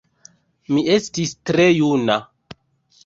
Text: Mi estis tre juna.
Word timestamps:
Mi 0.77 0.83
estis 0.95 1.35
tre 1.51 1.67
juna. 1.81 2.17